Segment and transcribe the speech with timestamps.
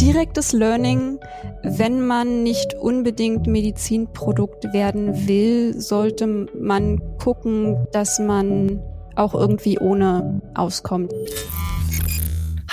[0.00, 1.18] Direktes Learning,
[1.62, 8.80] wenn man nicht unbedingt Medizinprodukt werden will, sollte man gucken, dass man
[9.14, 11.12] auch irgendwie ohne auskommt.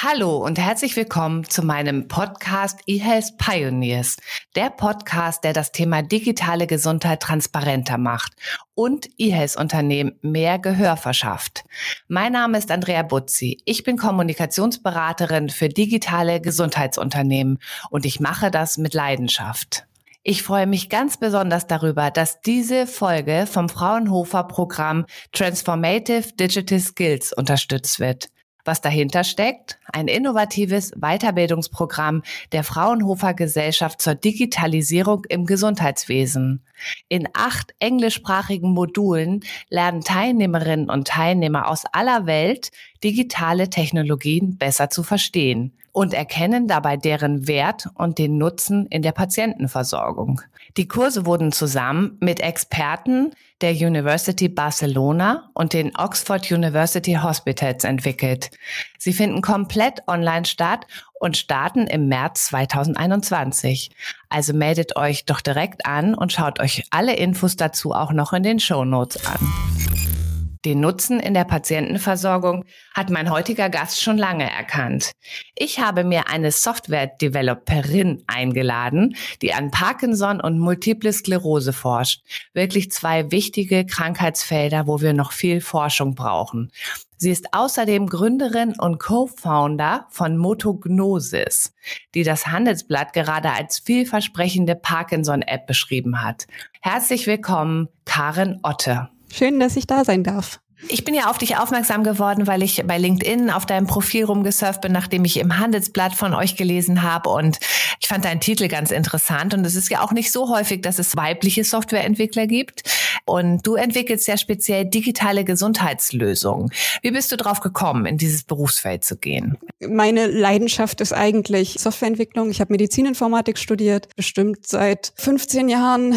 [0.01, 4.15] Hallo und herzlich willkommen zu meinem Podcast eHealth Pioneers,
[4.55, 8.31] der Podcast, der das Thema digitale Gesundheit transparenter macht
[8.75, 11.65] und eHealth-Unternehmen mehr Gehör verschafft.
[12.07, 13.57] Mein Name ist Andrea Butzi.
[13.65, 19.85] Ich bin Kommunikationsberaterin für digitale Gesundheitsunternehmen und ich mache das mit Leidenschaft.
[20.23, 27.33] Ich freue mich ganz besonders darüber, dass diese Folge vom Fraunhofer Programm Transformative Digital Skills
[27.33, 28.29] unterstützt wird.
[28.65, 29.79] Was dahinter steckt?
[29.91, 36.65] Ein innovatives Weiterbildungsprogramm der Fraunhofer Gesellschaft zur Digitalisierung im Gesundheitswesen.
[37.07, 42.71] In acht englischsprachigen Modulen lernen Teilnehmerinnen und Teilnehmer aus aller Welt,
[43.03, 49.11] digitale Technologien besser zu verstehen und erkennen dabei deren Wert und den Nutzen in der
[49.11, 50.39] Patientenversorgung.
[50.77, 58.49] Die Kurse wurden zusammen mit Experten der University Barcelona und den Oxford University Hospitals entwickelt.
[58.97, 60.87] Sie finden komplett online statt
[61.19, 63.91] und starten im März 2021.
[64.29, 68.43] Also meldet euch doch direkt an und schaut euch alle Infos dazu auch noch in
[68.43, 70.18] den Show Notes an.
[70.65, 75.13] Den Nutzen in der Patientenversorgung hat mein heutiger Gast schon lange erkannt.
[75.55, 82.23] Ich habe mir eine Software-Developerin eingeladen, die an Parkinson und Multiple Sklerose forscht.
[82.53, 86.71] Wirklich zwei wichtige Krankheitsfelder, wo wir noch viel Forschung brauchen.
[87.15, 91.73] Sie ist außerdem Gründerin und Co-Founder von Motognosis,
[92.15, 96.47] die das Handelsblatt gerade als vielversprechende Parkinson-App beschrieben hat.
[96.81, 99.09] Herzlich willkommen, Karen Otte.
[99.31, 100.59] Schön, dass ich da sein darf.
[100.87, 104.79] Ich bin ja auf dich aufmerksam geworden, weil ich bei LinkedIn auf deinem Profil rumgesurft
[104.79, 107.29] bin, nachdem ich im Handelsblatt von euch gelesen habe.
[107.29, 107.59] Und
[107.99, 109.53] ich fand deinen Titel ganz interessant.
[109.53, 112.83] Und es ist ja auch nicht so häufig, dass es weibliche Softwareentwickler gibt.
[113.25, 116.71] Und du entwickelst ja speziell digitale Gesundheitslösungen.
[117.01, 119.57] Wie bist du drauf gekommen, in dieses Berufsfeld zu gehen?
[119.85, 122.49] Meine Leidenschaft ist eigentlich Softwareentwicklung.
[122.51, 126.15] Ich habe Medizininformatik studiert, bestimmt seit 15 Jahren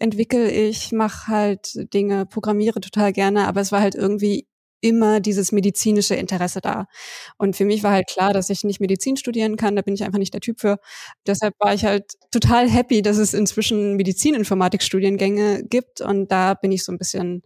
[0.00, 4.46] entwickle ich, mache halt Dinge, programmiere total gerne, aber es war halt irgendwie
[4.80, 6.86] immer dieses medizinische Interesse da.
[7.38, 10.04] Und für mich war halt klar, dass ich nicht Medizin studieren kann, da bin ich
[10.04, 10.78] einfach nicht der Typ für.
[11.26, 16.84] Deshalb war ich halt total happy, dass es inzwischen Medizininformatik-Studiengänge gibt und da bin ich
[16.84, 17.42] so ein bisschen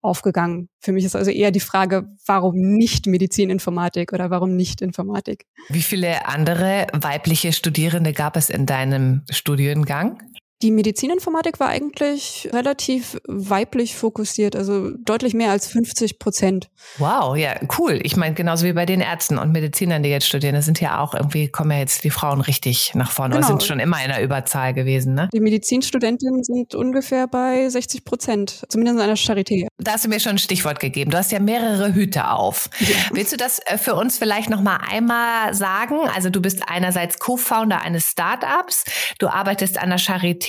[0.00, 0.68] aufgegangen.
[0.80, 5.46] Für mich ist also eher die Frage, warum nicht Medizininformatik oder warum nicht Informatik?
[5.68, 10.22] Wie viele andere weibliche Studierende gab es in deinem Studiengang?
[10.60, 16.68] Die Medizininformatik war eigentlich relativ weiblich fokussiert, also deutlich mehr als 50 Prozent.
[16.98, 18.00] Wow, ja, cool.
[18.02, 21.00] Ich meine, genauso wie bei den Ärzten und Medizinern, die jetzt studieren, das sind ja
[21.00, 23.46] auch irgendwie, kommen ja jetzt die Frauen richtig nach vorne, genau.
[23.46, 25.28] sind schon immer in der Überzahl gewesen, ne?
[25.32, 29.68] Die Medizinstudentinnen sind ungefähr bei 60 Prozent, zumindest in einer Charité.
[29.78, 31.12] Da hast du mir schon ein Stichwort gegeben.
[31.12, 32.68] Du hast ja mehrere Hüte auf.
[32.80, 32.96] Ja.
[33.12, 35.98] Willst du das äh, für uns vielleicht noch mal einmal sagen?
[36.16, 38.82] Also du bist einerseits Co-Founder eines Startups,
[39.20, 40.47] du arbeitest an der Charité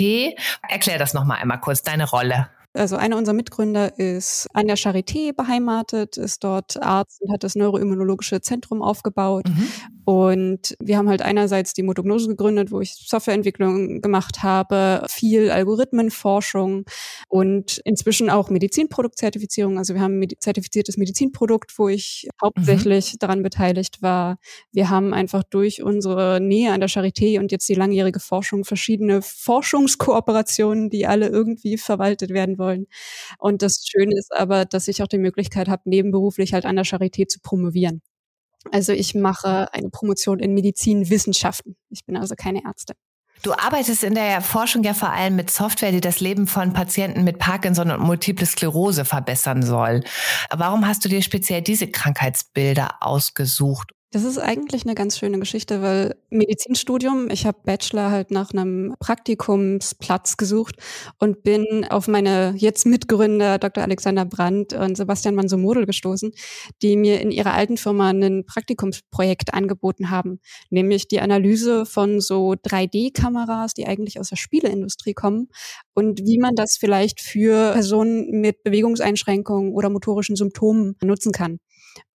[0.68, 2.50] Erklär das nochmal einmal kurz, deine Rolle.
[2.74, 7.56] Also einer unserer Mitgründer ist an der Charité beheimatet, ist dort Arzt und hat das
[7.56, 9.48] Neuroimmunologische Zentrum aufgebaut.
[9.50, 9.68] Mhm.
[10.10, 16.86] Und wir haben halt einerseits die Motognose gegründet, wo ich Softwareentwicklung gemacht habe, viel Algorithmenforschung
[17.28, 19.78] und inzwischen auch Medizinproduktzertifizierung.
[19.78, 23.18] Also wir haben ein zertifiziertes Medizinprodukt, wo ich hauptsächlich mhm.
[23.20, 24.40] daran beteiligt war.
[24.72, 29.22] Wir haben einfach durch unsere Nähe an der Charité und jetzt die langjährige Forschung verschiedene
[29.22, 32.88] Forschungskooperationen, die alle irgendwie verwaltet werden wollen.
[33.38, 36.86] Und das Schöne ist aber, dass ich auch die Möglichkeit habe, nebenberuflich halt an der
[36.86, 38.02] Charité zu promovieren.
[38.72, 41.76] Also ich mache eine Promotion in Medizinwissenschaften.
[41.90, 42.96] Ich bin also keine Ärztin.
[43.42, 47.24] Du arbeitest in der Forschung ja vor allem mit Software, die das Leben von Patienten
[47.24, 50.04] mit Parkinson und Multiple Sklerose verbessern soll.
[50.50, 53.92] Warum hast du dir speziell diese Krankheitsbilder ausgesucht?
[54.12, 58.96] Das ist eigentlich eine ganz schöne Geschichte, weil Medizinstudium, ich habe Bachelor halt nach einem
[59.00, 60.78] Praktikumsplatz gesucht
[61.20, 63.84] und bin auf meine jetzt Mitgründer Dr.
[63.84, 66.32] Alexander Brandt und Sebastian Mansomodel gestoßen,
[66.82, 70.40] die mir in ihrer alten Firma ein Praktikumsprojekt angeboten haben,
[70.72, 75.50] nämlich die Analyse von so 3D-Kameras, die eigentlich aus der Spieleindustrie kommen
[75.94, 81.60] und wie man das vielleicht für Personen mit Bewegungseinschränkungen oder motorischen Symptomen nutzen kann.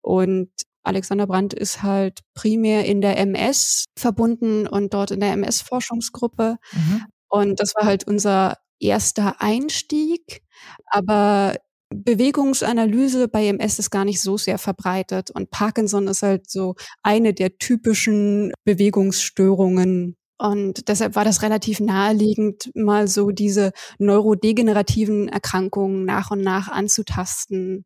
[0.00, 0.50] Und
[0.84, 6.56] Alexander Brandt ist halt primär in der MS verbunden und dort in der MS-Forschungsgruppe.
[6.72, 7.04] Mhm.
[7.28, 10.42] Und das war halt unser erster Einstieg.
[10.86, 11.56] Aber
[11.94, 17.34] Bewegungsanalyse bei MS ist gar nicht so sehr verbreitet und Parkinson ist halt so eine
[17.34, 20.16] der typischen Bewegungsstörungen.
[20.36, 27.84] Und deshalb war das relativ naheliegend, mal so diese neurodegenerativen Erkrankungen nach und nach anzutasten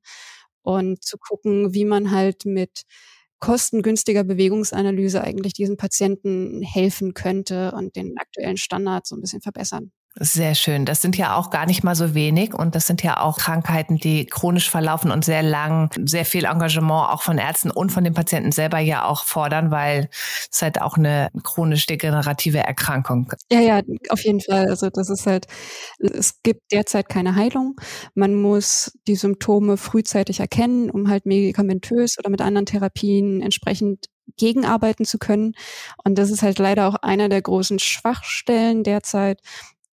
[0.62, 2.82] und zu gucken, wie man halt mit
[3.40, 9.92] kostengünstiger Bewegungsanalyse eigentlich diesen Patienten helfen könnte und den aktuellen Standard so ein bisschen verbessern.
[10.20, 10.84] Sehr schön.
[10.84, 13.98] Das sind ja auch gar nicht mal so wenig und das sind ja auch Krankheiten,
[13.98, 18.14] die chronisch verlaufen und sehr lang, sehr viel Engagement auch von Ärzten und von den
[18.14, 20.08] Patienten selber ja auch fordern, weil
[20.50, 23.32] es halt auch eine chronisch degenerative Erkrankung.
[23.52, 24.68] Ja, ja, auf jeden Fall.
[24.68, 25.46] Also das ist halt,
[26.00, 27.76] es gibt derzeit keine Heilung.
[28.14, 34.06] Man muss die Symptome frühzeitig erkennen, um halt medikamentös oder mit anderen Therapien entsprechend
[34.36, 35.54] gegenarbeiten zu können.
[36.04, 39.40] Und das ist halt leider auch einer der großen Schwachstellen derzeit,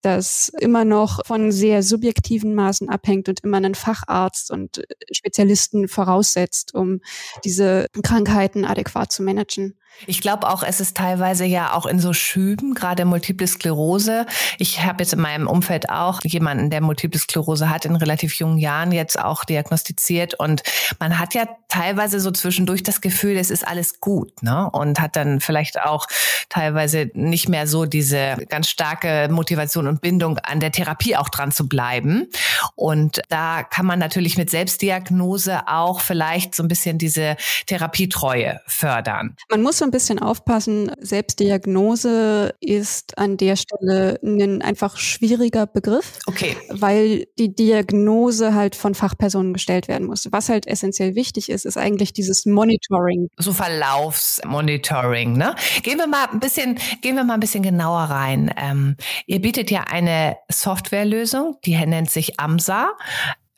[0.06, 6.74] das immer noch von sehr subjektiven Maßen abhängt und immer einen Facharzt und Spezialisten voraussetzt,
[6.76, 7.02] um
[7.44, 9.78] diese Krankheiten adäquat zu managen.
[10.08, 14.26] Ich glaube auch, es ist teilweise ja auch in so Schüben, gerade Multiple Sklerose.
[14.58, 18.58] Ich habe jetzt in meinem Umfeld auch jemanden, der Multiple Sklerose hat, in relativ jungen
[18.58, 20.34] Jahren jetzt auch diagnostiziert.
[20.36, 20.64] Und
[21.00, 24.70] man hat ja teilweise so zwischendurch das Gefühl, es ist alles gut, ne?
[24.72, 26.08] Und hat dann vielleicht auch
[26.50, 31.52] teilweise nicht mehr so diese ganz starke Motivation und Bindung an der Therapie auch dran
[31.52, 32.28] zu bleiben.
[32.76, 39.36] Und da kann man natürlich mit Selbstdiagnose auch vielleicht so ein bisschen diese Therapietreue fördern.
[39.50, 40.92] Man muss ein bisschen aufpassen.
[41.00, 46.20] Selbstdiagnose ist an der Stelle ein einfach schwieriger Begriff.
[46.26, 46.58] Okay.
[46.70, 50.28] Weil die Diagnose halt von Fachpersonen gestellt werden muss.
[50.32, 53.30] Was halt essentiell wichtig ist, ist eigentlich dieses Monitoring.
[53.38, 55.56] So Verlaufsmonitoring, ne?
[55.84, 58.54] Gehen wir mal ein bisschen, gehen wir mal ein bisschen genauer rein.
[58.58, 58.96] Ähm,
[59.28, 62.92] ihr bietet ja eine Softwarelösung, die nennt sich AMSA.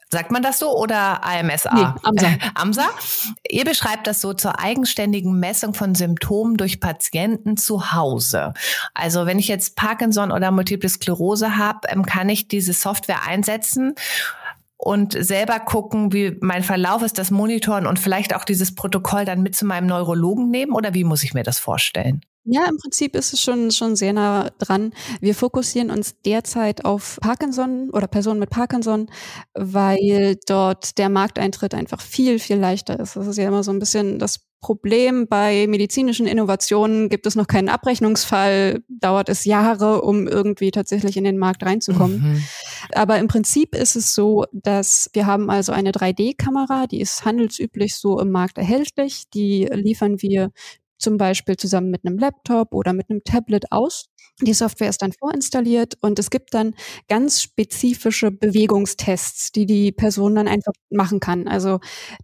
[0.09, 1.73] Sagt man das so oder AMSA?
[1.73, 2.27] Nee, AMSA.
[2.55, 2.89] AMSA.
[3.49, 8.53] Ihr beschreibt das so zur eigenständigen Messung von Symptomen durch Patienten zu Hause.
[8.93, 13.95] Also wenn ich jetzt Parkinson oder Multiple Sklerose habe, ähm, kann ich diese Software einsetzen
[14.77, 19.41] und selber gucken, wie mein Verlauf ist, das monitoren und vielleicht auch dieses Protokoll dann
[19.41, 22.21] mit zu meinem Neurologen nehmen oder wie muss ich mir das vorstellen?
[22.49, 24.93] Ja, im Prinzip ist es schon, schon sehr nah dran.
[25.19, 29.09] Wir fokussieren uns derzeit auf Parkinson oder Personen mit Parkinson,
[29.53, 33.17] weil dort der Markteintritt einfach viel, viel leichter ist.
[33.17, 37.09] Das ist ja immer so ein bisschen das Problem bei medizinischen Innovationen.
[37.09, 42.21] Gibt es noch keinen Abrechnungsfall, dauert es Jahre, um irgendwie tatsächlich in den Markt reinzukommen.
[42.21, 42.43] Mhm.
[42.93, 47.95] Aber im Prinzip ist es so, dass wir haben also eine 3D-Kamera, die ist handelsüblich
[47.95, 49.29] so im Markt erhältlich.
[49.33, 50.51] Die liefern wir
[50.97, 54.07] zum Beispiel zusammen mit einem Laptop oder mit einem Tablet aus.
[54.41, 56.75] Die Software ist dann vorinstalliert und es gibt dann
[57.07, 61.47] ganz spezifische Bewegungstests, die die Person dann einfach machen kann.
[61.47, 61.79] Also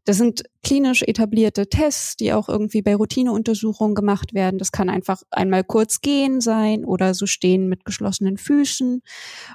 [0.06, 4.60] das sind klinisch etablierte Tests, die auch irgendwie bei Routineuntersuchungen gemacht werden.
[4.60, 9.02] Das kann einfach einmal kurz gehen sein oder so stehen mit geschlossenen Füßen.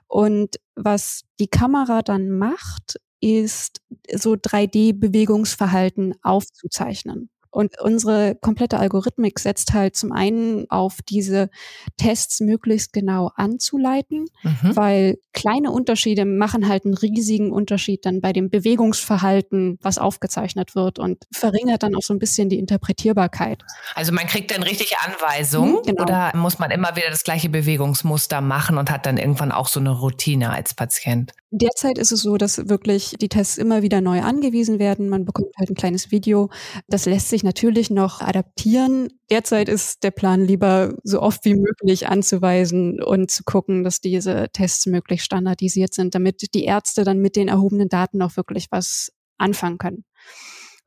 [0.09, 3.81] Und was die Kamera dann macht, ist
[4.12, 7.31] so 3D-Bewegungsverhalten aufzuzeichnen.
[7.59, 11.51] Und unsere komplette Algorithmik setzt halt zum einen auf diese
[11.97, 14.77] Tests möglichst genau anzuleiten, mhm.
[14.77, 21.01] weil kleine Unterschiede machen halt einen riesigen Unterschied dann bei dem Bewegungsverhalten, was aufgezeichnet wird
[21.01, 23.65] und verringert dann auch so ein bisschen die Interpretierbarkeit.
[23.97, 26.03] Also man kriegt dann richtig Anweisungen mhm, genau.
[26.05, 29.81] oder muss man immer wieder das gleiche Bewegungsmuster machen und hat dann irgendwann auch so
[29.81, 31.33] eine Routine als Patient?
[31.50, 35.09] Derzeit ist es so, dass wirklich die Tests immer wieder neu angewiesen werden.
[35.09, 36.50] Man bekommt halt ein kleines Video.
[36.88, 39.09] Das lässt sich natürlich noch adaptieren.
[39.31, 44.49] Derzeit ist der Plan lieber so oft wie möglich anzuweisen und zu gucken, dass diese
[44.52, 49.12] Tests möglichst standardisiert sind, damit die Ärzte dann mit den erhobenen Daten auch wirklich was
[49.38, 50.05] anfangen können.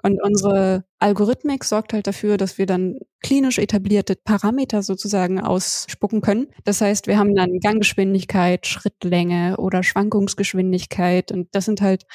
[0.03, 6.47] Und unsere Algorithmik sorgt halt dafür, dass wir dann klinisch etablierte Parameter sozusagen ausspucken können.
[6.63, 11.31] Das heißt, wir haben dann Ganggeschwindigkeit, Schrittlänge oder Schwankungsgeschwindigkeit.
[11.31, 12.05] Und das sind halt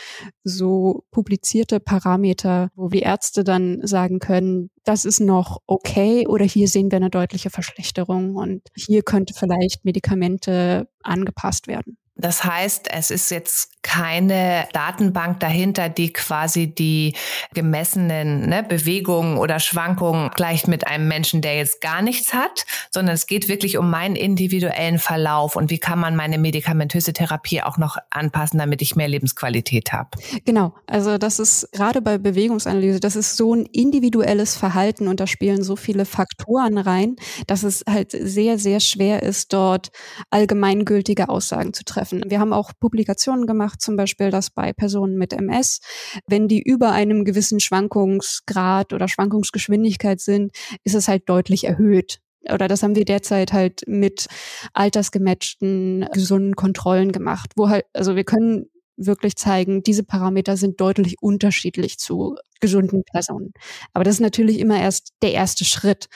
[0.44, 6.68] so publizierte Parameter, wo die Ärzte dann sagen können, das ist noch okay oder hier
[6.68, 11.98] sehen wir eine deutliche Verschlechterung und hier könnte vielleicht Medikamente angepasst werden.
[12.16, 17.14] Das heißt, es ist jetzt keine Datenbank dahinter, die quasi die
[17.54, 23.14] gemessenen ne, Bewegungen oder Schwankungen gleicht mit einem Menschen, der jetzt gar nichts hat, sondern
[23.14, 27.76] es geht wirklich um meinen individuellen Verlauf und wie kann man meine medikamentöse Therapie auch
[27.76, 30.10] noch anpassen, damit ich mehr Lebensqualität habe.
[30.44, 35.26] Genau, also das ist gerade bei Bewegungsanalyse, das ist so ein individuelles Verhalten und da
[35.26, 39.90] spielen so viele Faktoren rein, dass es halt sehr, sehr schwer ist, dort
[40.30, 42.30] allgemeingültige Aussagen zu treffen zutreffen.
[42.30, 45.80] Wir haben auch Publikationen gemacht, zum Beispiel, dass bei Personen mit MS,
[46.26, 50.52] wenn die über einem gewissen Schwankungsgrad oder Schwankungsgeschwindigkeit sind,
[50.84, 54.26] ist es halt deutlich erhöht oder das haben wir derzeit halt mit
[54.72, 61.16] altersgematchten gesunden Kontrollen gemacht, wo halt, also wir können wirklich zeigen, diese Parameter sind deutlich
[61.20, 63.52] unterschiedlich zu gesunden Personen.
[63.92, 66.06] Aber das ist natürlich immer erst der erste Schritt,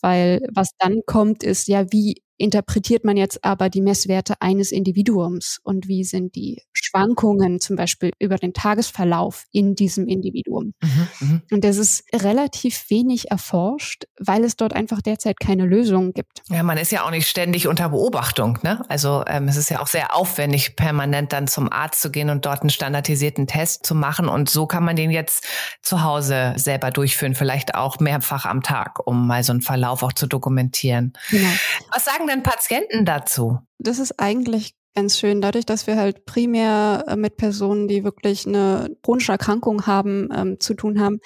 [0.00, 5.60] weil was dann kommt, ist ja, wie interpretiert man jetzt aber die Messwerte eines Individuums
[5.62, 10.72] und wie sind die Schwankungen zum Beispiel über den Tagesverlauf in diesem Individuum.
[10.80, 16.12] Mhm, mhm, und das ist relativ wenig erforscht, weil es dort einfach derzeit keine Lösung
[16.12, 16.42] gibt.
[16.48, 18.58] Ja, man ist ja auch nicht ständig unter Beobachtung.
[18.62, 18.82] Ne?
[18.88, 22.46] Also ähm, es ist ja auch sehr aufwendig, permanent dann zum Arzt zu gehen und
[22.46, 24.28] dort einen standardisierten Test zu machen.
[24.28, 25.46] Und so kann man den jetzt
[25.82, 30.12] zu Hause selber durchführen, vielleicht auch mehrfach am Tag, um mal so einen Verlauf auch
[30.12, 31.12] zu dokumentieren.
[31.30, 31.50] Genau.
[31.92, 33.58] Was sagen denn Patienten dazu?
[33.78, 35.40] Das ist eigentlich ganz schön.
[35.40, 40.60] Dadurch, dass wir halt primär äh, mit Personen, die wirklich eine chronische Erkrankung haben, ähm,
[40.60, 41.20] zu tun haben,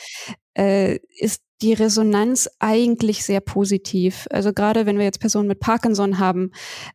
[0.56, 4.26] äh, ist die Resonanz eigentlich sehr positiv.
[4.30, 6.50] Also gerade wenn wir jetzt Personen mit Parkinson haben,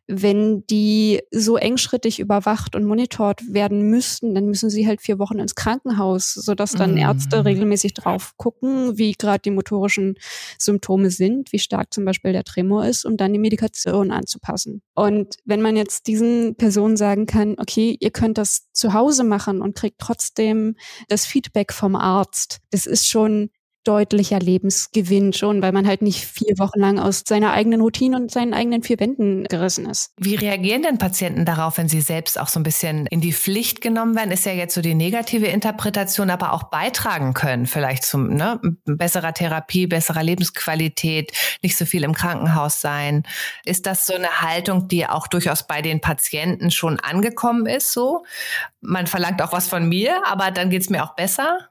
[0.06, 5.38] wenn die so engschrittig überwacht und monitort werden müssten, dann müssen sie halt vier Wochen
[5.38, 6.98] ins Krankenhaus, sodass dann mm.
[6.98, 10.16] Ärzte regelmäßig drauf gucken, wie gerade die motorischen
[10.58, 14.82] Symptome sind, wie stark zum Beispiel der Tremor ist, um dann die Medikation anzupassen.
[14.94, 19.62] Und wenn man jetzt diesen Personen sagen kann, okay, ihr könnt das zu Hause machen
[19.62, 20.76] und kriegt trotzdem
[21.08, 23.50] das Feedback vom Arzt, das ist schon
[23.84, 28.30] deutlicher Lebensgewinn schon, weil man halt nicht vier Wochen lang aus seiner eigenen Routine und
[28.30, 30.12] seinen eigenen vier Wänden gerissen ist.
[30.18, 33.80] Wie reagieren denn Patienten darauf, wenn sie selbst auch so ein bisschen in die Pflicht
[33.80, 34.32] genommen werden?
[34.32, 39.32] Ist ja jetzt so die negative Interpretation, aber auch beitragen können, vielleicht zum ne, besserer
[39.32, 41.32] Therapie, besserer Lebensqualität,
[41.62, 43.22] nicht so viel im Krankenhaus sein.
[43.64, 47.92] Ist das so eine Haltung, die auch durchaus bei den Patienten schon angekommen ist?
[47.92, 48.24] So,
[48.82, 51.69] man verlangt auch was von mir, aber dann geht's mir auch besser.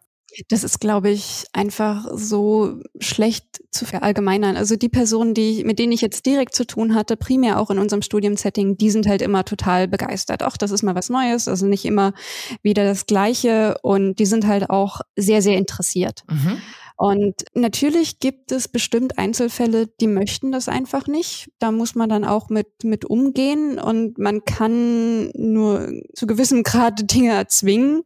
[0.50, 4.57] Das ist, glaube ich, einfach so schlecht zu verallgemeinern.
[4.57, 7.79] Also die Personen, die, mit denen ich jetzt direkt zu tun hatte, primär auch in
[7.79, 10.43] unserem Studiensetting, die sind halt immer total begeistert.
[10.43, 12.13] Auch das ist mal was Neues, also nicht immer
[12.62, 16.24] wieder das Gleiche und die sind halt auch sehr, sehr interessiert.
[16.29, 16.62] Mhm.
[17.00, 21.50] Und natürlich gibt es bestimmt Einzelfälle, die möchten das einfach nicht.
[21.58, 27.00] Da muss man dann auch mit, mit umgehen und man kann nur zu gewissem Grad
[27.13, 28.01] Dinge erzwingen.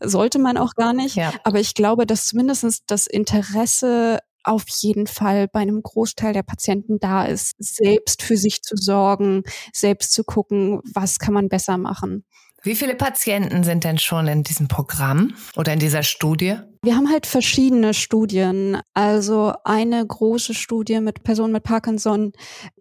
[0.00, 1.16] Sollte man auch gar nicht.
[1.16, 1.34] Ja.
[1.44, 6.98] Aber ich glaube, dass zumindest das Interesse auf jeden Fall bei einem Großteil der Patienten
[6.98, 9.42] da ist, selbst für sich zu sorgen,
[9.74, 12.24] selbst zu gucken, was kann man besser machen.
[12.62, 16.56] Wie viele Patienten sind denn schon in diesem Programm oder in dieser Studie?
[16.82, 18.78] Wir haben halt verschiedene Studien.
[18.92, 22.32] Also eine große Studie mit Personen mit Parkinson,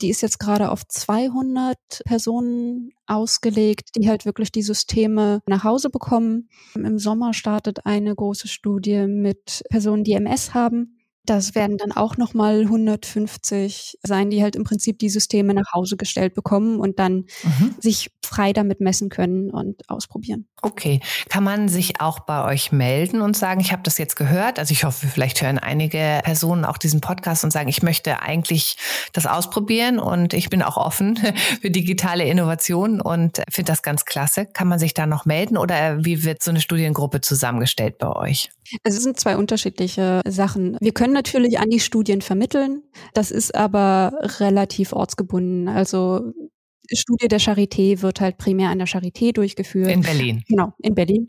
[0.02, 5.90] die ist jetzt gerade auf 200 Personen ausgelegt, die halt wirklich die Systeme nach Hause
[5.90, 6.50] bekommen.
[6.76, 10.99] Im Sommer startet eine große Studie mit Personen, die MS haben.
[11.30, 15.96] Das werden dann auch nochmal 150 sein, die halt im Prinzip die Systeme nach Hause
[15.96, 17.76] gestellt bekommen und dann mhm.
[17.78, 20.48] sich frei damit messen können und ausprobieren.
[20.62, 21.00] Okay.
[21.30, 24.58] Kann man sich auch bei euch melden und sagen, ich habe das jetzt gehört?
[24.58, 28.78] Also ich hoffe, vielleicht hören einige Personen auch diesen Podcast und sagen, ich möchte eigentlich
[29.14, 31.20] das ausprobieren und ich bin auch offen
[31.62, 34.48] für digitale Innovationen und finde das ganz klasse.
[34.48, 38.50] Kann man sich da noch melden oder wie wird so eine Studiengruppe zusammengestellt bei euch?
[38.84, 40.78] Es sind zwei unterschiedliche Sachen.
[40.80, 42.84] Wir können natürlich an die Studien vermitteln.
[43.14, 45.68] Das ist aber relativ ortsgebunden.
[45.68, 46.32] Also
[46.92, 49.92] Studie der Charité wird halt primär an der Charité durchgeführt.
[49.92, 50.44] In Berlin.
[50.48, 51.28] Genau, in Berlin.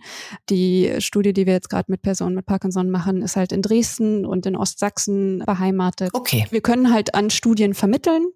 [0.49, 4.25] Die Studie, die wir jetzt gerade mit Personen mit Parkinson machen, ist halt in Dresden
[4.25, 6.11] und in Ostsachsen beheimatet.
[6.15, 6.47] Okay.
[6.51, 8.29] Wir können halt an Studien vermitteln,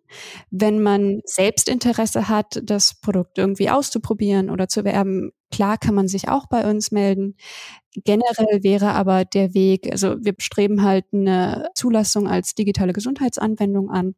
[0.50, 5.32] wenn man selbst Interesse hat, das Produkt irgendwie auszuprobieren oder zu werben.
[5.50, 7.36] Klar kann man sich auch bei uns melden.
[8.04, 14.14] Generell wäre aber der Weg, also wir streben halt eine Zulassung als digitale Gesundheitsanwendung an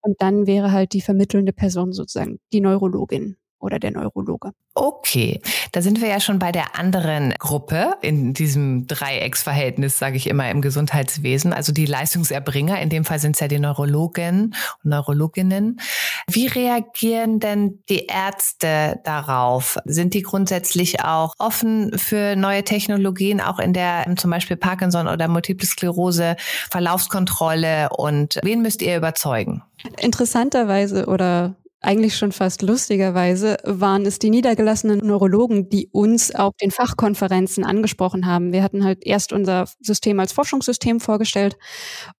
[0.00, 4.52] und dann wäre halt die vermittelnde Person sozusagen die Neurologin oder der Neurologe.
[4.74, 5.40] Okay,
[5.72, 10.48] da sind wir ja schon bei der anderen Gruppe in diesem Dreiecksverhältnis, sage ich immer,
[10.50, 12.80] im Gesundheitswesen, also die Leistungserbringer.
[12.80, 15.80] In dem Fall sind es ja die Neurologen und Neurologinnen.
[16.30, 19.78] Wie reagieren denn die Ärzte darauf?
[19.84, 25.26] Sind die grundsätzlich auch offen für neue Technologien, auch in der zum Beispiel Parkinson oder
[25.26, 26.36] Multiple Sklerose
[26.70, 27.88] Verlaufskontrolle?
[27.96, 29.62] Und wen müsst ihr überzeugen?
[29.98, 36.72] Interessanterweise oder eigentlich schon fast lustigerweise waren es die niedergelassenen Neurologen, die uns auf den
[36.72, 38.52] Fachkonferenzen angesprochen haben.
[38.52, 41.56] Wir hatten halt erst unser System als Forschungssystem vorgestellt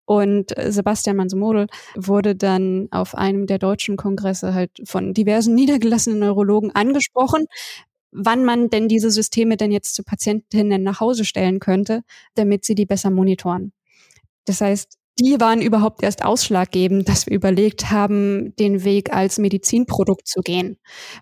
[0.05, 6.71] und Sebastian Mansomodel wurde dann auf einem der deutschen Kongresse halt von diversen niedergelassenen Neurologen
[6.73, 7.45] angesprochen,
[8.11, 12.03] wann man denn diese Systeme denn jetzt zu Patientinnen nach Hause stellen könnte,
[12.35, 13.73] damit sie die besser monitoren.
[14.45, 20.27] Das heißt, die waren überhaupt erst ausschlaggebend, dass wir überlegt haben, den Weg als Medizinprodukt
[20.27, 20.77] zu gehen,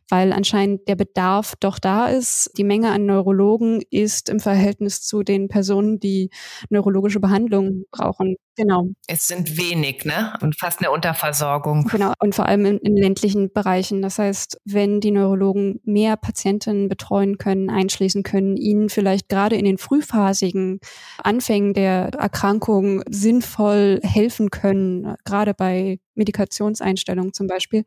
[0.08, 2.52] weil anscheinend der Bedarf doch da ist.
[2.58, 6.30] Die Menge an Neurologen ist im Verhältnis zu den Personen, die
[6.70, 8.88] neurologische Behandlung brauchen, Genau.
[9.06, 10.34] Es sind wenig, ne?
[10.42, 11.86] Und fast eine Unterversorgung.
[11.86, 12.12] Genau.
[12.20, 14.02] Und vor allem in, in, ländlichen Bereichen.
[14.02, 19.64] Das heißt, wenn die Neurologen mehr Patientinnen betreuen können, einschließen können, ihnen vielleicht gerade in
[19.64, 20.80] den frühphasigen
[21.20, 27.84] Anfängen der Erkrankung sinnvoll helfen können, gerade bei Medikationseinstellungen zum Beispiel,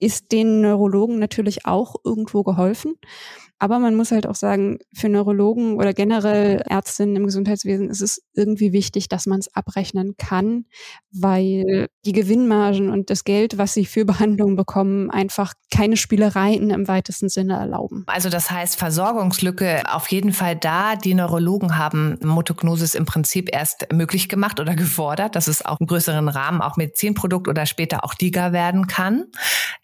[0.00, 2.94] ist den Neurologen natürlich auch irgendwo geholfen.
[3.58, 8.22] Aber man muss halt auch sagen, für Neurologen oder generell Ärztinnen im Gesundheitswesen ist es
[8.34, 10.66] irgendwie wichtig, dass man es abrechnen kann,
[11.10, 16.86] weil die Gewinnmargen und das Geld, was sie für Behandlungen bekommen, einfach keine Spielereien im
[16.86, 18.04] weitesten Sinne erlauben.
[18.06, 20.94] Also das heißt, Versorgungslücke auf jeden Fall da.
[20.94, 25.86] Die Neurologen haben Motognosis im Prinzip erst möglich gemacht oder gefordert, dass es auch im
[25.86, 29.26] größeren Rahmen auch Medizinprodukt oder später auch DIGA werden kann.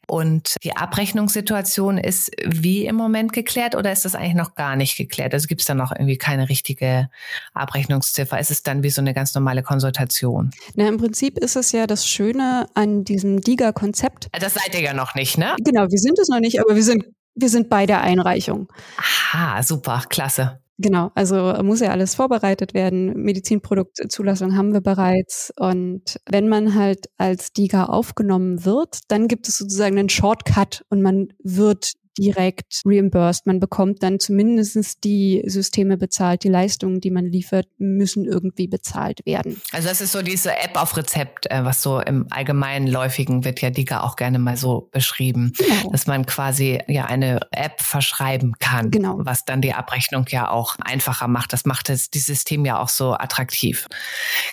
[0.07, 3.33] Und die Abrechnungssituation ist wie im Moment
[3.64, 5.33] geklärt oder ist das eigentlich noch gar nicht geklärt?
[5.35, 7.09] Also gibt es da noch irgendwie keine richtige
[7.52, 8.38] Abrechnungsziffer?
[8.38, 10.50] Ist es dann wie so eine ganz normale Konsultation?
[10.75, 14.28] Na, im Prinzip ist es ja das Schöne an diesem DIGA-Konzept.
[14.33, 15.54] Das seid ihr ja noch nicht, ne?
[15.64, 17.04] Genau, wir sind es noch nicht, aber wir sind,
[17.35, 18.68] wir sind bei der Einreichung.
[18.97, 20.61] Aha, super, klasse.
[20.76, 23.14] Genau, also muss ja alles vorbereitet werden.
[23.23, 25.52] Medizinproduktzulassung haben wir bereits.
[25.56, 31.00] Und wenn man halt als DIGA aufgenommen wird, dann gibt es sozusagen einen Shortcut und
[31.00, 33.47] man wird direkt reimbursed.
[33.47, 36.44] Man bekommt dann zumindestens die Systeme bezahlt.
[36.44, 39.61] Die Leistungen, die man liefert, müssen irgendwie bezahlt werden.
[39.73, 43.61] Also das ist so diese App auf Rezept, äh, was so im allgemeinen läufigen wird
[43.61, 45.90] ja DIGA auch gerne mal so beschrieben, genau.
[45.90, 49.16] dass man quasi ja eine App verschreiben kann, genau.
[49.18, 51.52] was dann die Abrechnung ja auch einfacher macht.
[51.52, 53.87] Das macht das, die System ja auch so attraktiv.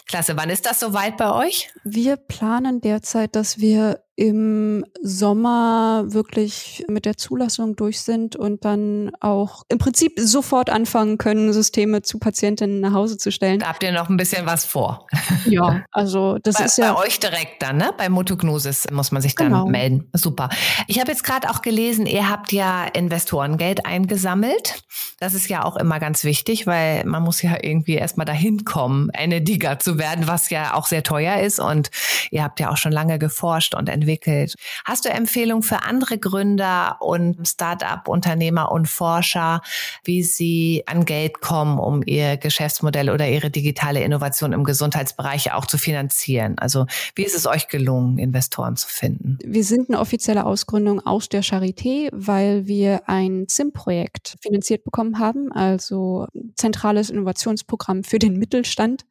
[0.08, 0.36] Klasse.
[0.38, 1.70] Wann ist das soweit bei euch?
[1.84, 9.12] Wir planen derzeit, dass wir im Sommer wirklich mit der Zulassung durch sind und dann
[9.20, 13.60] auch im Prinzip sofort anfangen können, Systeme zu Patientinnen nach Hause zu stellen.
[13.60, 15.08] Da habt ihr noch ein bisschen was vor.
[15.46, 16.94] Ja, also das bei, ist ja.
[16.94, 17.92] Bei euch direkt dann, ne?
[17.98, 19.66] Bei Motognosis muss man sich dann genau.
[19.66, 20.10] melden.
[20.14, 20.50] Super.
[20.88, 24.84] Ich habe jetzt gerade auch gelesen, ihr habt ja Investorengeld eingesammelt.
[25.20, 29.10] Das ist ja auch immer ganz wichtig, weil man muss ja irgendwie erstmal dahin kommen,
[29.12, 31.60] eine Diga zu werden, was ja auch sehr teuer ist.
[31.60, 31.90] Und
[32.30, 34.56] ihr habt ja auch schon lange geforscht und entwickelt entwickelt.
[34.86, 39.62] Hast du Empfehlungen für andere Gründer und Start-up-Unternehmer und Forscher,
[40.04, 45.66] wie sie an Geld kommen, um ihr Geschäftsmodell oder ihre digitale Innovation im Gesundheitsbereich auch
[45.66, 46.58] zu finanzieren?
[46.58, 46.86] Also
[47.16, 49.38] wie ist es euch gelungen, Investoren zu finden?
[49.44, 55.52] Wir sind eine offizielle Ausgründung aus der Charité, weil wir ein ZIM-Projekt finanziert bekommen haben,
[55.52, 59.06] also zentrales Innovationsprogramm für den Mittelstand.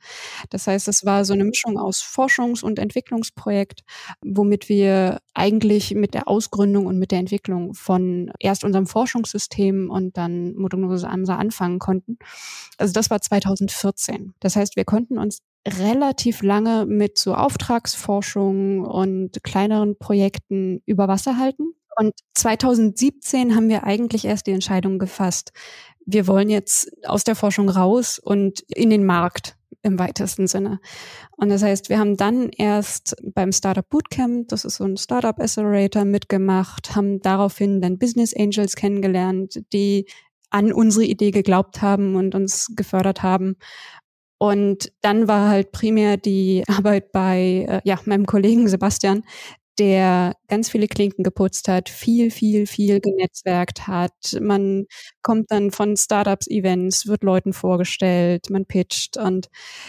[0.51, 3.83] Das heißt, es war so eine Mischung aus Forschungs- und Entwicklungsprojekt,
[4.25, 9.91] womit wir wir eigentlich mit der Ausgründung und mit der Entwicklung von erst unserem Forschungssystem
[9.91, 12.19] und dann Motognose AMSA anfangen konnten.
[12.79, 14.33] Also das war 2014.
[14.41, 21.37] Das heißt, wir konnten uns relativ lange mit so Auftragsforschung und kleineren Projekten über Wasser
[21.37, 21.75] halten.
[21.97, 25.53] Und 2017 haben wir eigentlich erst die Entscheidung gefasst,
[26.07, 30.81] wir wollen jetzt aus der Forschung raus und in den Markt im weitesten Sinne.
[31.37, 35.39] Und das heißt, wir haben dann erst beim Startup Bootcamp, das ist so ein Startup
[35.39, 40.07] Accelerator, mitgemacht, haben daraufhin dann Business Angels kennengelernt, die
[40.51, 43.57] an unsere Idee geglaubt haben und uns gefördert haben.
[44.39, 49.23] Und dann war halt primär die Arbeit bei äh, ja, meinem Kollegen Sebastian,
[49.81, 54.13] der ganz viele Klinken geputzt hat, viel, viel, viel genetzwerkt hat.
[54.39, 54.85] Man
[55.23, 59.49] kommt dann von Startups, Events, wird Leuten vorgestellt, man pitcht und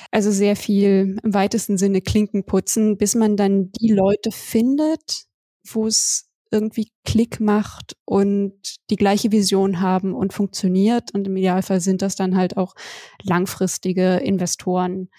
[0.10, 5.25] also sehr viel im weitesten Sinne Klinken putzen, bis man dann die Leute findet,
[5.67, 8.54] wo es irgendwie Klick macht und
[8.89, 11.13] die gleiche Vision haben und funktioniert.
[11.13, 12.75] Und im Idealfall sind das dann halt auch
[13.23, 15.10] langfristige Investoren,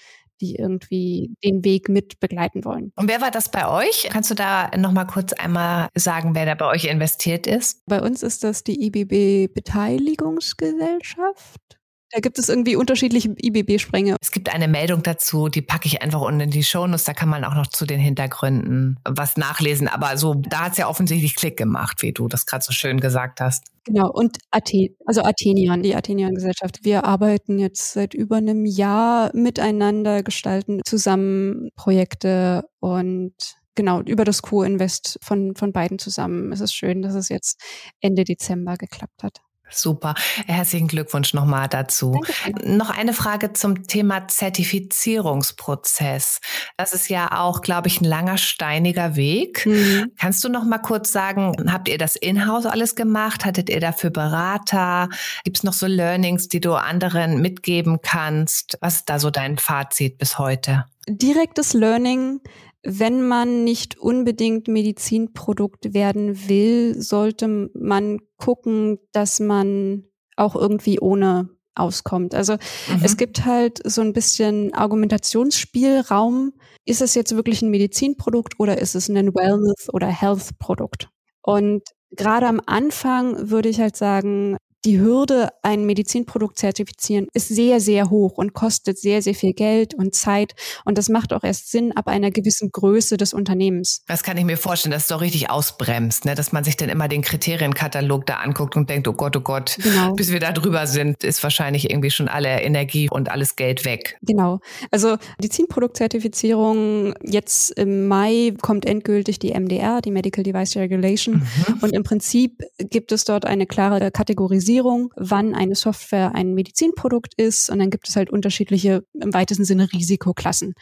[0.42, 2.92] die irgendwie den Weg mit begleiten wollen.
[2.96, 4.08] Und wer war das bei euch?
[4.10, 7.82] Kannst du da noch mal kurz einmal sagen, wer da bei euch investiert ist?
[7.86, 11.78] Bei uns ist das die IBB Beteiligungsgesellschaft.
[12.12, 14.16] Da gibt es irgendwie unterschiedliche IBB-Spränge.
[14.20, 17.04] Es gibt eine Meldung dazu, die packe ich einfach unten in die Shownotes.
[17.04, 19.88] Da kann man auch noch zu den Hintergründen was nachlesen.
[19.88, 23.00] Aber so, da hat es ja offensichtlich Klick gemacht, wie du das gerade so schön
[23.00, 23.64] gesagt hast.
[23.84, 26.80] Genau, und Athen, also Athenian, die Athenian-Gesellschaft.
[26.84, 33.34] Wir arbeiten jetzt seit über einem Jahr miteinander, gestalten zusammen Projekte und
[33.74, 36.52] genau, über das Co-Invest von, von beiden zusammen.
[36.52, 37.58] Es ist schön, dass es jetzt
[38.00, 39.40] Ende Dezember geklappt hat.
[39.72, 40.14] Super.
[40.46, 42.12] Herzlichen Glückwunsch nochmal dazu.
[42.12, 42.76] Dankeschön.
[42.76, 46.40] Noch eine Frage zum Thema Zertifizierungsprozess.
[46.76, 49.66] Das ist ja auch, glaube ich, ein langer, steiniger Weg.
[49.66, 50.12] Mhm.
[50.18, 53.44] Kannst du noch mal kurz sagen, habt ihr das in-house alles gemacht?
[53.44, 55.08] Hattet ihr dafür Berater?
[55.44, 58.78] Gibt es noch so Learnings, die du anderen mitgeben kannst?
[58.80, 60.84] Was ist da so dein Fazit bis heute?
[61.08, 62.40] Direktes Learning
[62.84, 70.04] wenn man nicht unbedingt Medizinprodukt werden will, sollte man gucken, dass man
[70.36, 72.34] auch irgendwie ohne auskommt.
[72.34, 73.02] Also mhm.
[73.02, 76.52] es gibt halt so ein bisschen Argumentationsspielraum.
[76.84, 81.08] Ist es jetzt wirklich ein Medizinprodukt oder ist es ein Wellness- oder Health-Produkt?
[81.42, 87.80] Und gerade am Anfang würde ich halt sagen, die Hürde, ein Medizinprodukt zertifizieren, ist sehr,
[87.80, 90.54] sehr hoch und kostet sehr, sehr viel Geld und Zeit.
[90.84, 94.02] Und das macht auch erst Sinn ab einer gewissen Größe des Unternehmens.
[94.08, 96.34] Das kann ich mir vorstellen, dass es doch richtig ausbremst, ne?
[96.34, 99.76] dass man sich dann immer den Kriterienkatalog da anguckt und denkt, oh Gott, oh Gott,
[99.80, 100.14] genau.
[100.14, 104.16] bis wir da drüber sind, ist wahrscheinlich irgendwie schon alle Energie und alles Geld weg.
[104.22, 104.58] Genau.
[104.90, 111.36] Also Medizinproduktzertifizierung, jetzt im Mai kommt endgültig die MDR, die Medical Device Regulation.
[111.36, 111.78] Mhm.
[111.82, 117.34] Und im Prinzip gibt es dort eine klare Kategorisierung Kategorisierung, wann eine Software ein Medizinprodukt
[117.36, 117.70] ist.
[117.70, 120.74] Und dann gibt es halt unterschiedliche, im weitesten Sinne, Risikoklassen.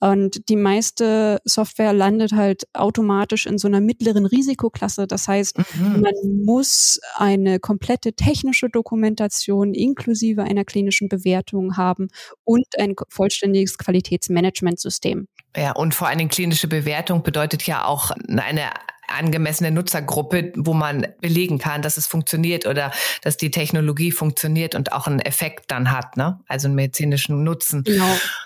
[0.00, 5.06] Und die meiste Software landet halt automatisch in so einer mittleren Risikoklasse.
[5.06, 6.02] Das heißt, mhm.
[6.02, 12.08] man muss eine komplette technische Dokumentation inklusive einer klinischen Bewertung haben
[12.44, 15.26] und ein vollständiges Qualitätsmanagementsystem.
[15.56, 18.70] Ja, und vor allen Dingen klinische Bewertung bedeutet ja auch eine
[19.08, 22.90] angemessene Nutzergruppe, wo man belegen kann, dass es funktioniert oder
[23.22, 26.40] dass die Technologie funktioniert und auch einen Effekt dann hat, ne?
[26.48, 27.84] Also einen medizinischen Nutzen.
[27.84, 28.04] Genau.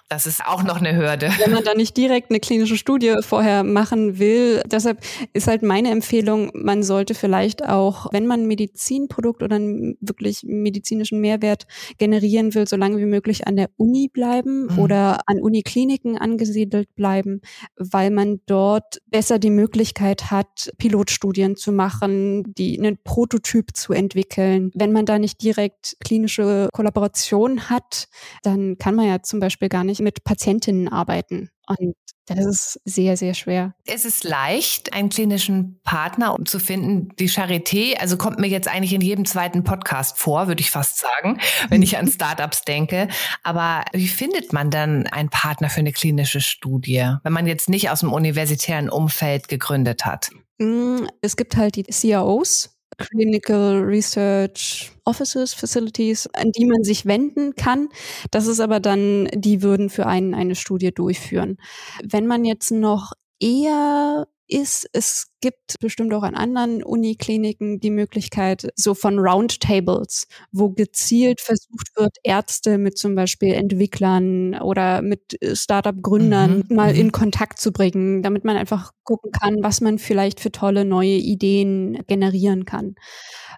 [0.09, 1.31] Das ist auch noch eine Hürde.
[1.39, 5.01] Wenn man da nicht direkt eine klinische Studie vorher machen will, deshalb
[5.33, 10.43] ist halt meine Empfehlung, man sollte vielleicht auch, wenn man ein Medizinprodukt oder einen wirklich
[10.45, 11.67] medizinischen Mehrwert
[11.99, 14.79] generieren will, so lange wie möglich an der Uni bleiben mhm.
[14.79, 17.41] oder an Unikliniken angesiedelt bleiben,
[17.77, 24.71] weil man dort besser die Möglichkeit hat, Pilotstudien zu machen, die einen Prototyp zu entwickeln.
[24.75, 28.09] Wenn man da nicht direkt klinische Kollaboration hat,
[28.43, 31.51] dann kann man ja zum Beispiel gar nicht mit Patientinnen arbeiten.
[31.67, 31.95] Und
[32.27, 33.75] das ist sehr, sehr schwer.
[33.87, 37.09] Es ist leicht, einen klinischen Partner zu finden.
[37.19, 40.99] Die Charité, also kommt mir jetzt eigentlich in jedem zweiten Podcast vor, würde ich fast
[40.99, 43.09] sagen, wenn ich an Startups denke.
[43.43, 47.91] Aber wie findet man dann einen Partner für eine klinische Studie, wenn man jetzt nicht
[47.91, 50.31] aus dem universitären Umfeld gegründet hat?
[50.61, 57.55] Mm, es gibt halt die CROs, Clinical Research Offices, Facilities, an die man sich wenden
[57.55, 57.89] kann.
[58.33, 61.59] Das ist aber dann, die würden für einen eine Studie durchführen.
[62.03, 68.69] Wenn man jetzt noch eher ist, es gibt bestimmt auch an anderen Unikliniken die Möglichkeit
[68.75, 76.65] so von Roundtables, wo gezielt versucht wird, Ärzte mit zum Beispiel Entwicklern oder mit Startup-Gründern
[76.69, 76.77] mhm.
[76.77, 77.01] mal mhm.
[77.01, 81.17] in Kontakt zu bringen, damit man einfach gucken kann, was man vielleicht für tolle neue
[81.17, 82.97] Ideen generieren kann.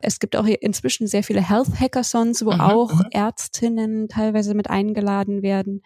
[0.03, 2.61] Es gibt auch inzwischen sehr viele Health Hackathons, wo mhm.
[2.61, 3.07] auch mhm.
[3.11, 5.83] Ärztinnen teilweise mit eingeladen werden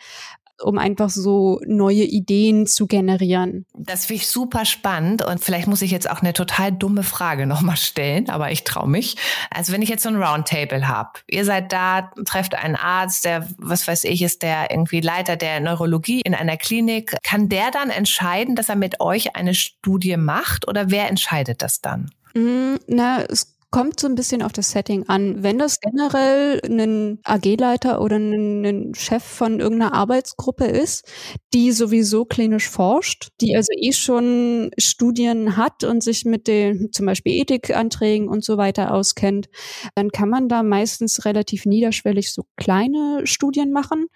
[0.62, 3.66] um einfach so neue Ideen zu generieren.
[3.74, 7.46] Das finde ich super spannend und vielleicht muss ich jetzt auch eine total dumme Frage
[7.46, 9.16] nochmal stellen, aber ich traue mich.
[9.50, 13.48] Also wenn ich jetzt so ein Roundtable habe, ihr seid da, trefft einen Arzt, der,
[13.58, 17.90] was weiß ich, ist der irgendwie Leiter der Neurologie in einer Klinik, kann der dann
[17.90, 22.10] entscheiden, dass er mit euch eine Studie macht oder wer entscheidet das dann?
[22.34, 25.42] Mm, na, es kommt so ein bisschen auf das Setting an.
[25.42, 31.10] Wenn das generell ein AG-Leiter oder ein Chef von irgendeiner Arbeitsgruppe ist,
[31.52, 37.06] die sowieso klinisch forscht, die also eh schon Studien hat und sich mit den zum
[37.06, 39.48] Beispiel Ethikanträgen und so weiter auskennt,
[39.96, 44.06] dann kann man da meistens relativ niederschwellig so kleine Studien machen.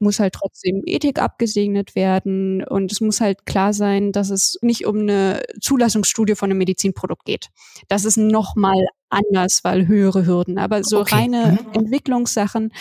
[0.00, 4.84] Muss halt trotzdem Ethik abgesegnet werden und es muss halt klar sein, dass es nicht
[4.84, 7.50] um eine Zulassungsstudie von einem Medizinprodukt geht.
[7.86, 10.58] Das ist nochmal anders, weil höhere Hürden.
[10.58, 11.14] Aber so okay.
[11.14, 11.72] reine mhm.
[11.72, 12.72] Entwicklungssachen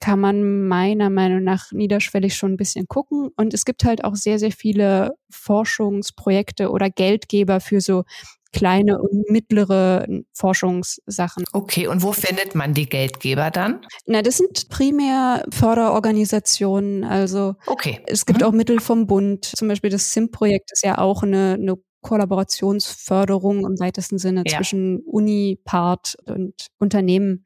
[0.00, 3.30] kann man meiner Meinung nach niederschwellig schon ein bisschen gucken.
[3.36, 8.04] Und es gibt halt auch sehr, sehr viele Forschungsprojekte oder Geldgeber für so
[8.52, 11.44] kleine und mittlere Forschungssachen.
[11.52, 13.80] Okay, und wo findet man die Geldgeber dann?
[14.06, 17.04] Na, das sind primär Förderorganisationen.
[17.04, 18.00] Also okay.
[18.06, 18.46] es gibt mhm.
[18.46, 19.44] auch Mittel vom Bund.
[19.44, 24.56] Zum Beispiel das SIM-Projekt ist ja auch eine, eine Kollaborationsförderung im weitesten Sinne ja.
[24.56, 27.44] zwischen Uni, Part und Unternehmen.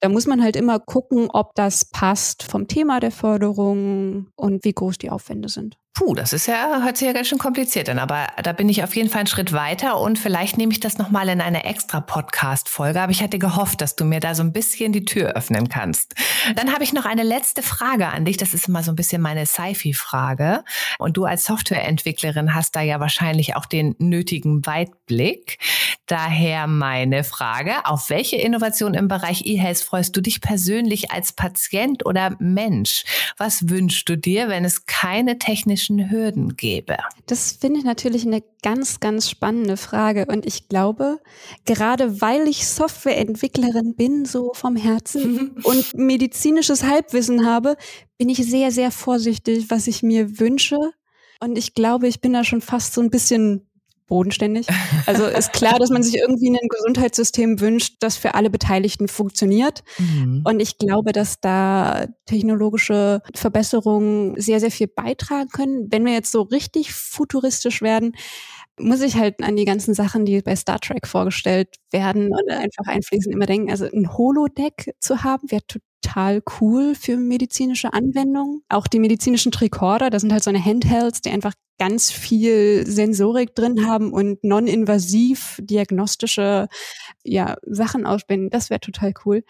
[0.00, 4.72] Da muss man halt immer gucken, ob das passt vom Thema der Förderung und wie
[4.72, 5.78] groß die Aufwände sind.
[5.96, 8.84] Puh, das ist ja, hört sich ja ganz schön kompliziert an, aber da bin ich
[8.84, 12.02] auf jeden Fall einen Schritt weiter und vielleicht nehme ich das nochmal in eine extra
[12.02, 15.70] Podcast-Folge, aber ich hatte gehofft, dass du mir da so ein bisschen die Tür öffnen
[15.70, 16.14] kannst.
[16.54, 19.22] Dann habe ich noch eine letzte Frage an dich, das ist immer so ein bisschen
[19.22, 20.64] meine Sci-Fi-Frage
[20.98, 25.58] und du als Softwareentwicklerin hast da ja wahrscheinlich auch den nötigen Weitblick.
[26.04, 32.04] Daher meine Frage, auf welche Innovation im Bereich E-Health freust du dich persönlich als Patient
[32.04, 33.04] oder Mensch?
[33.38, 36.96] Was wünschst du dir, wenn es keine technische technischen Hürden gäbe?
[37.26, 40.26] Das finde ich natürlich eine ganz, ganz spannende Frage.
[40.26, 41.20] Und ich glaube,
[41.64, 47.76] gerade weil ich Softwareentwicklerin bin, so vom Herzen und medizinisches Halbwissen habe,
[48.18, 50.78] bin ich sehr, sehr vorsichtig, was ich mir wünsche.
[51.40, 53.68] Und ich glaube, ich bin da schon fast so ein bisschen
[54.06, 54.66] bodenständig.
[55.06, 59.84] Also ist klar, dass man sich irgendwie ein Gesundheitssystem wünscht, das für alle Beteiligten funktioniert.
[59.98, 60.42] Mhm.
[60.44, 65.86] Und ich glaube, dass da technologische Verbesserungen sehr, sehr viel beitragen können.
[65.90, 68.16] Wenn wir jetzt so richtig futuristisch werden,
[68.78, 72.86] muss ich halt an die ganzen Sachen, die bei Star Trek vorgestellt werden und einfach
[72.86, 78.62] einfließen, immer denken, also ein Holodeck zu haben, wäre total cool für medizinische Anwendungen.
[78.68, 83.54] Auch die medizinischen Tricorder, das sind halt so eine Handhelds, die einfach ganz viel Sensorik
[83.54, 86.68] drin haben und non-invasiv diagnostische
[87.22, 88.50] ja, Sachen ausblenden.
[88.50, 89.42] Das wäre total cool.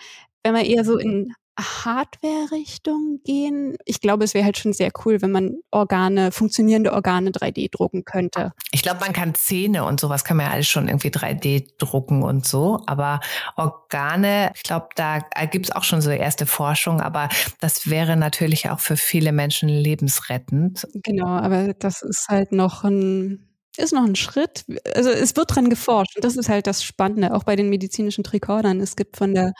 [0.42, 3.76] Wenn man eher so in Hardware-Richtung gehen.
[3.84, 8.04] Ich glaube, es wäre halt schon sehr cool, wenn man Organe, funktionierende Organe 3D drucken
[8.04, 8.52] könnte.
[8.72, 12.22] Ich glaube, man kann Zähne und sowas kann man ja alles schon irgendwie 3D drucken
[12.22, 12.80] und so.
[12.86, 13.20] Aber
[13.56, 17.28] Organe, ich glaube, da gibt es auch schon so erste Forschung, aber
[17.60, 20.86] das wäre natürlich auch für viele Menschen lebensrettend.
[20.94, 23.42] Genau, aber das ist halt noch ein
[23.78, 24.64] ist noch ein Schritt.
[24.94, 28.24] Also es wird dran geforscht und das ist halt das Spannende, auch bei den medizinischen
[28.24, 28.80] Tricordern.
[28.80, 29.52] Es gibt von der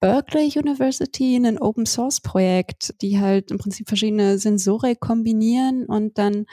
[0.00, 6.46] Berkeley University ein Open Source Projekt, die halt im Prinzip verschiedene Sensorik kombinieren und dann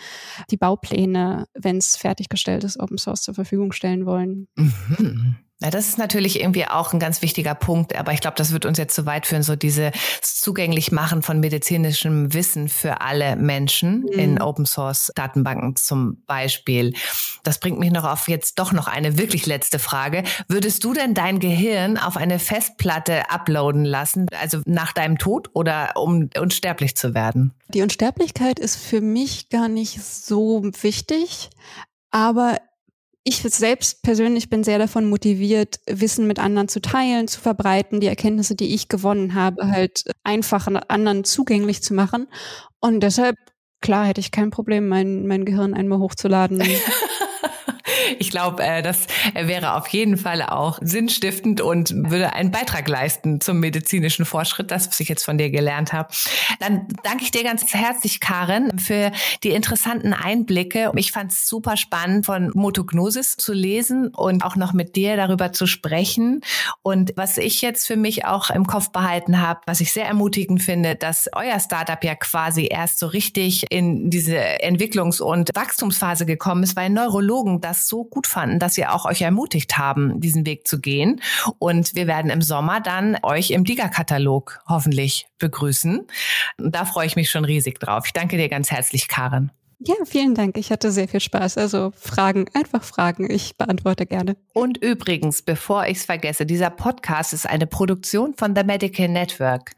[0.52, 4.48] die Baupläne, wenn es fertiggestellt ist, Open Source zur Verfügung stellen wollen.
[4.56, 5.38] Mhm.
[5.62, 8.66] Ja, das ist natürlich irgendwie auch ein ganz wichtiger Punkt, aber ich glaube, das wird
[8.66, 9.92] uns jetzt zu weit führen, so diese
[10.22, 14.08] zugänglich machen von medizinischem Wissen für alle Menschen mhm.
[14.08, 16.94] in Open Source Datenbanken zum Beispiel.
[17.44, 20.24] Das bringt mich noch auf jetzt doch noch eine wirklich letzte Frage.
[20.48, 25.92] Würdest du denn dein Gehirn auf eine Festplatte uploaden lassen, also nach deinem Tod oder
[25.96, 27.54] um unsterblich zu werden?
[27.68, 31.50] Die Unsterblichkeit ist für mich gar nicht so wichtig,
[32.12, 32.56] aber
[33.30, 38.08] ich selbst persönlich bin sehr davon motiviert, Wissen mit anderen zu teilen, zu verbreiten, die
[38.08, 42.28] Erkenntnisse, die ich gewonnen habe, halt einfach anderen zugänglich zu machen.
[42.80, 43.36] Und deshalb,
[43.82, 46.62] klar, hätte ich kein Problem, mein, mein Gehirn einmal hochzuladen.
[48.18, 53.42] Ich glaube, äh, das wäre auf jeden Fall auch sinnstiftend und würde einen Beitrag leisten
[53.42, 56.10] zum medizinischen Fortschritt, das, was ich jetzt von dir gelernt habe.
[56.60, 59.12] Dann danke ich dir ganz herzlich, Karin, für
[59.44, 60.92] die interessanten Einblicke.
[60.96, 65.52] Ich fand es super spannend, von Motognosis zu lesen und auch noch mit dir darüber
[65.52, 66.42] zu sprechen.
[66.82, 70.62] Und was ich jetzt für mich auch im Kopf behalten habe, was ich sehr ermutigend
[70.62, 76.64] finde, dass euer Startup ja quasi erst so richtig in diese Entwicklungs- und Wachstumsphase gekommen
[76.64, 80.68] ist, weil Neurologen das so gut fanden, dass sie auch euch ermutigt haben, diesen Weg
[80.68, 81.22] zu gehen.
[81.58, 86.08] Und wir werden im Sommer dann euch im Liga-Katalog hoffentlich begrüßen.
[86.58, 88.04] Da freue ich mich schon riesig drauf.
[88.06, 89.52] Ich danke dir ganz herzlich, Karin.
[89.82, 90.58] Ja, vielen Dank.
[90.58, 91.58] Ich hatte sehr viel Spaß.
[91.58, 93.32] Also Fragen, einfach Fragen.
[93.32, 94.36] Ich beantworte gerne.
[94.54, 99.72] Und übrigens, bevor ich es vergesse, dieser Podcast ist eine Produktion von The Medical Network.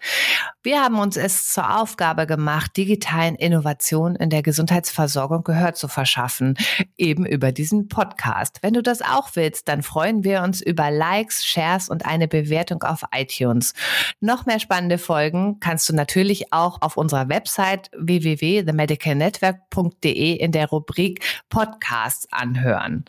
[0.63, 6.55] Wir haben uns es zur Aufgabe gemacht, digitalen Innovationen in der Gesundheitsversorgung Gehör zu verschaffen,
[6.97, 8.59] eben über diesen Podcast.
[8.61, 12.83] Wenn du das auch willst, dann freuen wir uns über Likes, Shares und eine Bewertung
[12.83, 13.73] auf iTunes.
[14.19, 20.67] Noch mehr spannende Folgen kannst du natürlich auch auf unserer Website www.themedicalnetwork.com www.ftf.de in der
[20.67, 23.05] Rubrik Podcasts anhören.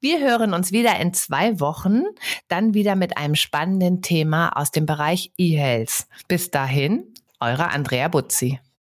[0.00, 2.02] Wir hören uns wieder in zwei Wochen,
[2.48, 6.06] dann wieder mit einem spannenden Thema aus dem Bereich E-Health.
[6.28, 8.58] Bis dahin, eure Andrea Butzi.